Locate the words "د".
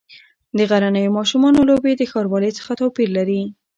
0.57-0.59, 1.97-2.01